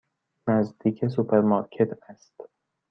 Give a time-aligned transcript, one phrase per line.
[0.49, 2.35] نزدیک سوپرمارکت است.